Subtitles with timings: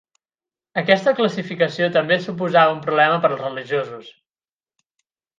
[0.81, 4.09] Aquesta classificació també suposava un problema per als religiosos.